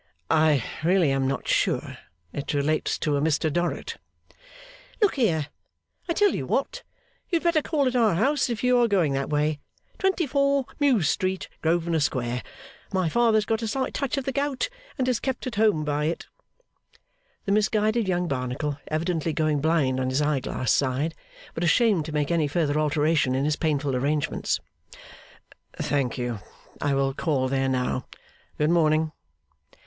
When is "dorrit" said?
3.53-3.97